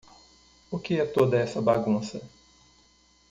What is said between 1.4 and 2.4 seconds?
bagunça?